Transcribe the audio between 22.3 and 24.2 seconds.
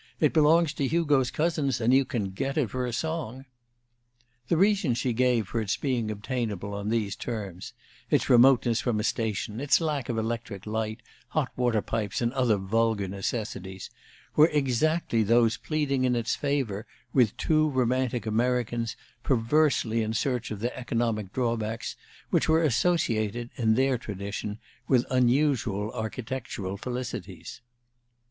which were associated, in their